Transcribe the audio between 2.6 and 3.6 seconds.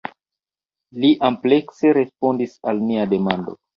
al nia demando.